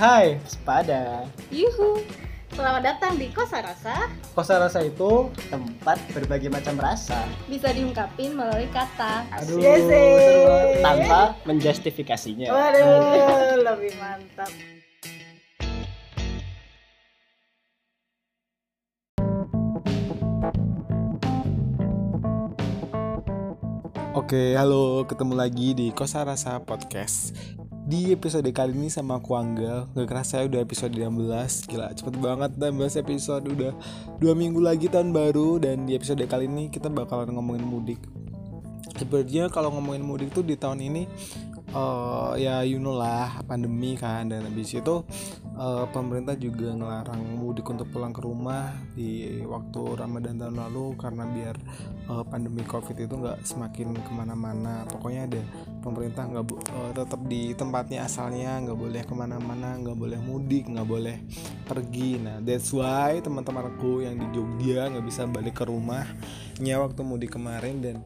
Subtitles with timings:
[0.00, 1.28] Hai, sepada.
[1.52, 2.00] Yuhu.
[2.56, 4.08] Selamat datang di Kosa Rasa.
[4.32, 9.28] Kosa rasa itu tempat berbagai macam rasa Bisa diungkapin melalui kata.
[9.28, 9.84] aduh Yes,
[10.80, 12.48] tanpa menjustifikasinya.
[12.48, 14.48] Waduh, lebih mantap.
[24.16, 27.36] Oke, halo, ketemu lagi di Kosa Rasa Podcast.
[27.90, 32.14] Di episode kali ini sama aku Anggal Gak kerasa ya udah episode 16 Gila cepet
[32.22, 33.42] banget 16 episode.
[33.50, 33.74] Udah
[34.22, 37.98] dua minggu lagi tahun baru Dan di episode kali ini kita bakalan ngomongin mudik.
[38.94, 41.10] Sebenarnya kalau ngomongin mudik tuh di tahun ini
[41.70, 45.04] eh, Ya you know lah pandemi kan Dan habis itu
[45.56, 51.24] eh, pemerintah juga ngelarang mudik untuk pulang ke rumah Di waktu Ramadan tahun lalu Karena
[51.26, 51.56] biar
[52.10, 54.84] eh, pandemi covid itu nggak semakin ke mana-mana.
[54.88, 55.42] Pokoknya ada
[55.80, 60.88] pemerintah nggak eh, tetap di tempatnya asalnya nggak boleh ke mana-mana nggak boleh mudik nggak
[60.88, 61.16] boleh
[61.66, 62.20] pergi.
[62.20, 65.64] Nah that's why teman-temanku yang di Jogja nggak bisa balik ke
[66.60, 67.96] rumahnya waktu mudik kemarin dan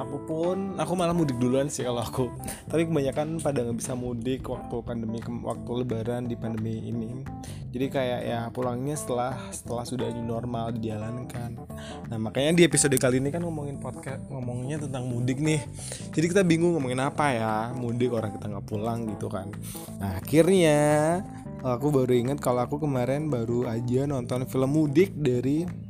[0.00, 2.32] aku pun aku malah mudik duluan sih kalau aku.
[2.72, 7.20] Tapi kebanyakan pada nggak bisa mudik waktu pandemi waktu lebaran di pandemi ini.
[7.68, 11.60] Jadi kayak ya pulangnya setelah setelah sudah normal dijalankan.
[12.08, 15.60] Nah makanya di episode kali ini kan ngomongin podcast ngomongnya tentang mudik nih.
[16.08, 19.52] Jadi kita bingung ngomongin apa ya mudik orang kita nggak pulang gitu kan.
[20.00, 20.80] Nah akhirnya
[21.60, 25.87] aku baru ingat kalau aku kemarin baru aja nonton film mudik dari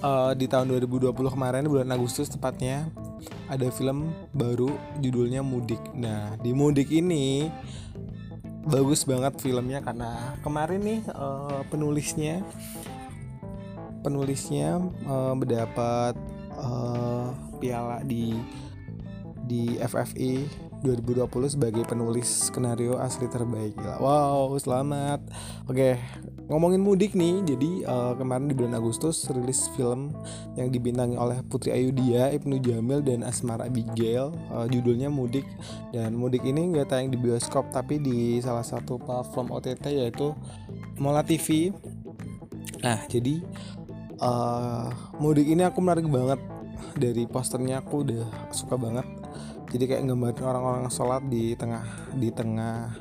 [0.00, 2.88] eh, di tahun 2020 kemarin bulan Agustus tepatnya
[3.46, 5.80] ada film baru judulnya Mudik.
[5.94, 7.46] Nah, di Mudik ini
[8.66, 12.42] bagus banget filmnya karena kemarin nih eh, penulisnya
[14.02, 16.14] penulisnya eh, mendapat
[16.58, 17.26] eh,
[17.62, 18.34] piala di
[19.46, 23.76] di FFI 2020 sebagai penulis skenario asli terbaik.
[24.02, 25.24] Wow, selamat.
[25.70, 25.96] Oke,
[26.52, 27.40] ngomongin mudik nih.
[27.46, 30.12] Jadi eh, kemarin di bulan Agustus rilis film
[30.58, 34.36] yang dibintangi oleh Putri Ayudhya, Ibnu Jamil dan Asmar Abigail.
[34.52, 35.46] Eh, judulnya Mudik.
[35.96, 40.36] Dan Mudik ini nggak tayang di bioskop tapi di salah satu platform OTT yaitu
[41.00, 41.72] Mola TV.
[42.84, 43.40] Nah, jadi
[44.16, 44.86] eh
[45.20, 46.40] Mudik ini aku menarik banget
[46.96, 49.04] dari posternya aku udah suka banget
[49.70, 51.84] jadi kayak gambarin orang-orang sholat di tengah
[52.14, 52.94] di tengah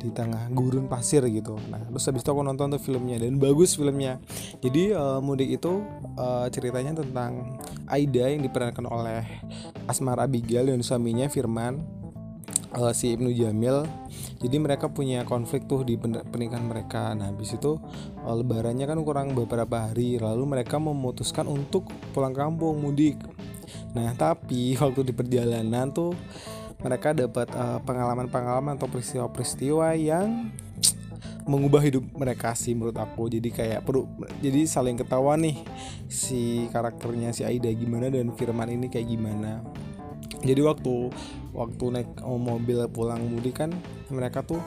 [0.00, 1.60] di tengah gurun pasir gitu.
[1.68, 4.16] Nah terus habis itu aku nonton tuh filmnya dan bagus filmnya.
[4.64, 5.84] Jadi eh, mudik itu
[6.16, 9.22] eh, ceritanya tentang Aida yang diperankan oleh
[9.84, 11.84] Asmar Abigail dan suaminya Firman
[12.80, 13.84] eh, si Ibnu Jamil.
[14.40, 17.12] Jadi mereka punya konflik tuh di pernikahan mereka.
[17.12, 17.76] Nah habis itu
[18.24, 20.16] eh, lebarannya kan kurang beberapa hari.
[20.16, 21.84] Lalu mereka memutuskan untuk
[22.16, 23.20] pulang kampung mudik
[23.92, 26.14] Nah, tapi waktu di perjalanan tuh
[26.80, 30.48] mereka dapat eh, pengalaman-pengalaman atau peristiwa-peristiwa yang
[31.44, 33.28] mengubah hidup mereka sih menurut aku.
[33.28, 34.06] Jadi kayak perlu
[34.40, 35.60] jadi saling ketawa nih
[36.06, 39.64] si karakternya si Aida gimana dan Firman ini kayak gimana.
[40.40, 41.12] Jadi waktu
[41.52, 43.74] waktu naik mobil pulang mudik kan
[44.08, 44.62] mereka tuh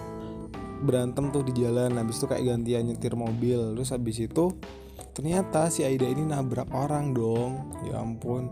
[0.84, 4.52] berantem tuh di jalan habis itu kayak gantian nyetir mobil terus habis itu
[5.16, 8.52] ternyata si Aida ini nabrak orang dong ya ampun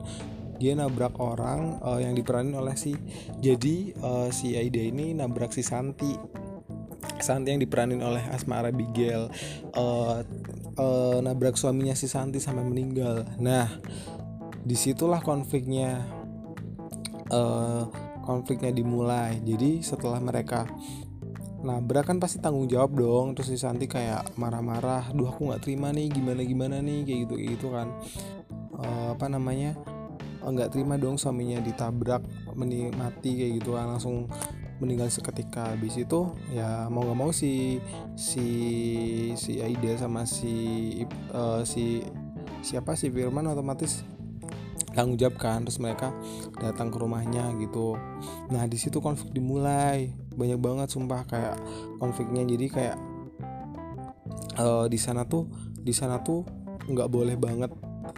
[0.61, 2.93] dia nabrak orang eh, yang diperanin oleh si
[3.41, 6.13] jadi eh, si Aida ini nabrak si Santi.
[7.17, 9.25] Santi yang diperanin oleh Asma Abigail
[9.73, 10.17] eh,
[10.77, 13.25] eh, nabrak suaminya si Santi sampai meninggal.
[13.41, 13.65] Nah
[14.61, 16.05] di situlah konfliknya
[17.25, 17.83] eh,
[18.21, 19.41] konfliknya dimulai.
[19.41, 20.69] Jadi setelah mereka
[21.61, 23.33] nabrak kan pasti tanggung jawab dong.
[23.33, 27.35] Terus si Santi kayak marah-marah duh aku nggak terima nih gimana gimana nih kayak gitu
[27.41, 27.97] gitu kan.
[28.81, 29.77] Eh, apa namanya
[30.41, 32.25] nggak terima dong suaminya ditabrak
[32.57, 34.25] meni mati kayak gitu kan langsung
[34.81, 35.77] meninggal seketika.
[35.77, 37.77] Habis itu ya mau nggak mau si
[38.17, 38.45] si
[39.37, 40.53] si Aida sama si
[41.07, 42.01] eh, si
[42.65, 44.01] siapa si Firman otomatis
[44.91, 46.11] tanggung jawab kan terus mereka
[46.57, 47.95] datang ke rumahnya gitu.
[48.49, 50.11] Nah di situ konflik dimulai.
[50.31, 51.55] Banyak banget sumpah kayak
[52.01, 52.41] konfliknya.
[52.41, 52.97] Jadi kayak
[54.57, 55.45] eh, di sana tuh
[55.77, 56.41] di sana tuh
[56.89, 57.69] nggak boleh banget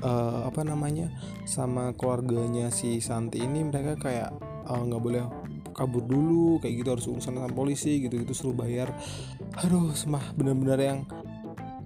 [0.03, 1.07] eh, apa namanya
[1.47, 4.29] sama keluarganya si Santi ini mereka kayak
[4.67, 5.23] eh, nggak boleh
[5.73, 8.93] kabur dulu kayak gitu harus urusan sama polisi gitu gitu suruh bayar.
[9.63, 10.99] Aduh semah bener-bener yang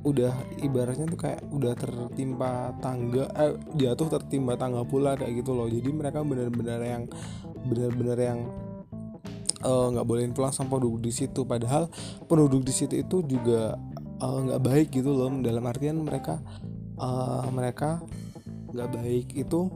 [0.03, 0.31] udah
[0.63, 5.71] ibaratnya tuh kayak udah tertimpa tangga eh jatuh tertimpa tangga pula kayak gitu loh.
[5.71, 7.03] Jadi mereka bener-bener yang
[7.63, 8.39] bener-bener yang
[9.63, 11.47] eh, nggak bolehin pulang sama penduduk di situ.
[11.47, 11.87] Padahal
[12.27, 13.79] penduduk di situ itu juga
[14.17, 16.41] nggak baik gitu loh dalam artian mereka
[16.97, 18.01] eh, mereka
[18.73, 19.71] nggak baik itu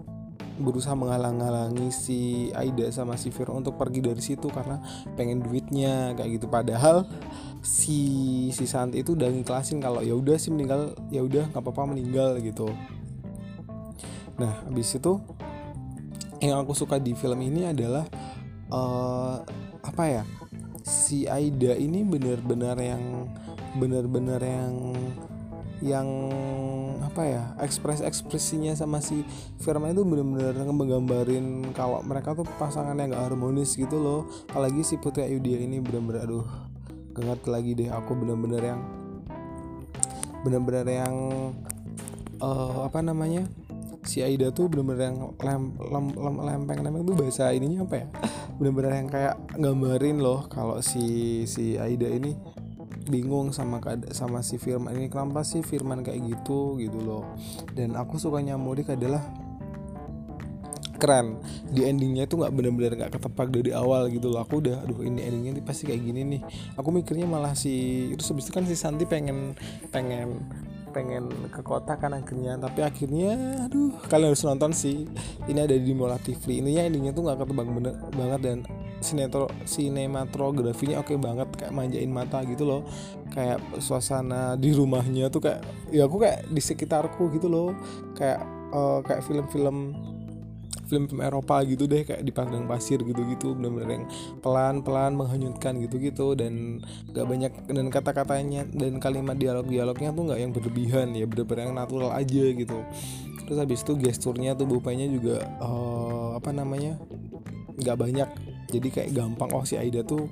[0.62, 2.20] berusaha menghalang-halangi si
[2.54, 4.78] Aida sama si Firman untuk pergi dari situ karena
[5.18, 6.48] pengen duitnya kayak gitu.
[6.52, 7.10] Padahal
[7.66, 8.00] si
[8.54, 12.38] si Santi itu udah ngiklasin kalau ya udah sih meninggal ya udah nggak apa-apa meninggal
[12.44, 12.70] gitu.
[14.38, 15.18] Nah habis itu
[16.42, 18.06] yang aku suka di film ini adalah
[18.74, 19.42] uh,
[19.82, 20.24] apa ya
[20.82, 23.30] si Aida ini benar-benar yang
[23.78, 24.94] benar-benar yang
[25.81, 26.07] yang
[27.01, 29.25] apa ya ekspres ekspresinya sama si
[29.60, 34.30] Firman itu benar-benar menggambarin kalau mereka tuh pasangan yang gak harmonis gitu loh.
[34.54, 36.48] Apalagi si Putri Ayudhya ini benar-benar aduh
[37.18, 37.89] gak lagi deh.
[37.89, 38.81] Aku benar-benar yang
[40.45, 41.16] benar-benar yang
[42.42, 43.45] uh, apa namanya
[44.01, 48.07] si Aida tuh benar-benar yang lem, lem, lem, lempeng lempeng tuh bahasa ininya apa ya?
[48.62, 52.38] Benar-benar yang kayak gambarin loh kalau si si Aida ini
[53.09, 53.81] bingung sama
[54.13, 57.24] sama si Firman ini kenapa sih Firman kayak gitu gitu loh.
[57.74, 59.21] Dan aku sukanya Mudik adalah
[61.01, 61.42] keren.
[61.74, 64.45] Di endingnya tuh nggak bener-bener nggak ketebak dari awal gitu loh.
[64.45, 66.42] Aku udah aduh ini endingnya nih pasti kayak gini nih.
[66.77, 69.57] Aku mikirnya malah si itu habis itu kan si Santi pengen
[69.89, 70.45] pengen
[70.94, 72.62] pengen ke kota kan akhirnya.
[72.62, 75.09] Tapi akhirnya aduh kalian harus nonton sih.
[75.50, 78.57] Ini ada di Mola TV intinya endingnya tuh nggak ketebak bener banget dan
[79.01, 82.81] sinetro sinematografinya oke okay banget kayak manjain mata gitu loh.
[83.33, 87.74] Kayak suasana di rumahnya tuh kayak ya aku kayak di sekitarku gitu loh.
[88.15, 89.98] Kayak uh, kayak film-film
[90.92, 94.06] film-film Eropa gitu deh kayak di padang pasir gitu-gitu benar-benar yang
[94.44, 96.83] pelan-pelan menghanyutkan gitu-gitu dan
[97.15, 102.12] gak banyak dan kata-katanya dan kalimat dialog-dialognya tuh nggak yang berlebihan ya benar-benar yang natural
[102.12, 102.83] aja gitu.
[103.48, 107.00] Terus habis itu gesturnya tuh bupanya juga uh, apa namanya
[107.80, 108.30] nggak banyak
[108.72, 110.32] jadi kayak gampang oh si Aida tuh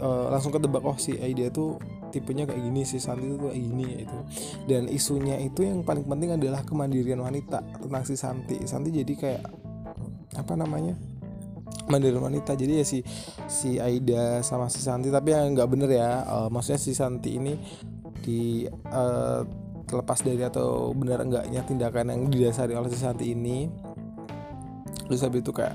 [0.00, 1.76] uh, langsung ketebak oh si Aida tuh
[2.10, 4.18] tipenya kayak gini si Santi itu kayak gini itu.
[4.66, 8.66] Dan isunya itu yang paling penting adalah kemandirian wanita tentang si Santi.
[8.66, 9.42] Santi jadi kayak
[10.36, 10.98] apa namanya
[11.86, 12.58] mandirian wanita.
[12.58, 12.98] Jadi ya si
[13.46, 17.54] si Aida sama si Santi tapi yang nggak bener ya uh, maksudnya si Santi ini
[18.20, 19.42] di uh,
[19.90, 23.66] terlepas dari atau benar enggaknya tindakan yang didasari oleh si Santi ini
[25.10, 25.74] terus habis itu kayak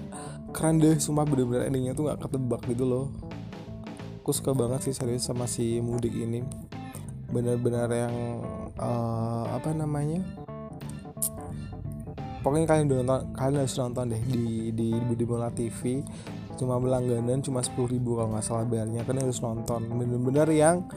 [0.56, 3.12] keren deh sumpah bener-bener endingnya tuh nggak ketebak gitu loh.
[4.24, 6.48] Aku suka banget sih serius sama si mudik ini.
[7.28, 8.16] Benar-benar yang
[8.80, 10.24] uh, apa namanya?
[12.40, 16.00] Pokoknya kalian udah nonton kalian harus nonton deh di di di Bola TV
[16.56, 19.92] cuma berlangganan cuma sepuluh ribu kalau nggak salah bayarnya kalian harus nonton.
[19.92, 20.88] Bener-bener yang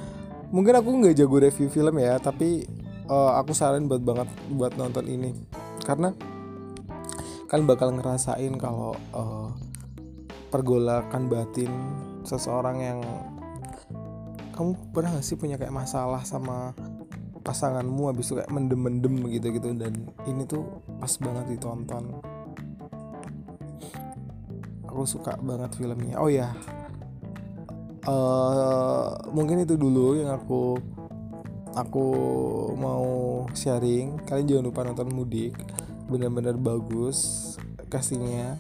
[0.55, 2.63] mungkin aku nggak jago review film ya tapi
[3.11, 5.35] uh, aku saran buat banget buat nonton ini.
[5.83, 6.15] Karena
[7.49, 9.49] kalian bakal ngerasain kalau uh,
[10.53, 11.73] pergolakan batin
[12.21, 13.01] seseorang yang
[14.53, 16.77] kamu pernah gak sih punya kayak masalah sama
[17.41, 22.21] pasanganmu habis itu kayak mendem-mendem gitu gitu dan ini tuh pas banget ditonton?
[24.85, 26.21] Aku suka banget filmnya.
[26.21, 26.53] Oh ya
[28.05, 30.77] uh, mungkin itu dulu yang aku
[31.73, 32.07] aku
[32.77, 33.09] mau
[33.57, 34.21] sharing.
[34.29, 35.57] Kalian jangan lupa nonton mudik
[36.09, 37.55] benar-benar bagus
[37.93, 38.57] castingnya.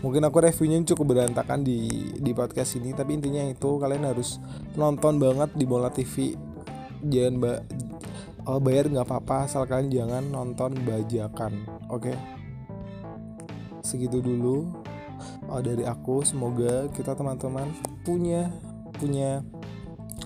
[0.00, 4.40] Mungkin aku reviewnya cukup berantakan di di podcast ini tapi intinya itu kalian harus
[4.72, 6.32] nonton banget di Bola TV
[7.04, 7.52] jangan ba
[8.48, 12.08] oh, bayar nggak apa-apa asal kalian jangan nonton bajakan oke?
[12.08, 12.16] Okay?
[13.80, 14.70] segitu dulu
[15.48, 16.22] oh, dari aku.
[16.22, 17.68] Semoga kita teman-teman
[18.04, 18.48] punya
[18.96, 19.42] punya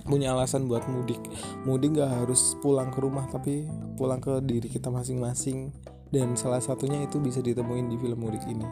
[0.05, 1.19] punya alasan buat mudik.
[1.65, 3.65] Mudik nggak harus pulang ke rumah tapi
[3.97, 5.73] pulang ke diri kita masing-masing
[6.13, 8.67] dan salah satunya itu bisa ditemuin di film mudik ini.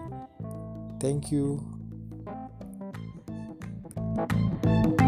[1.01, 1.59] Thank you.
[4.13, 5.02] thank you